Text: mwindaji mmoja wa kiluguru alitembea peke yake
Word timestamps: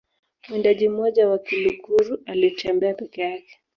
mwindaji 0.49 0.89
mmoja 0.89 1.29
wa 1.29 1.39
kiluguru 1.39 2.19
alitembea 2.25 2.93
peke 2.93 3.21
yake 3.21 3.59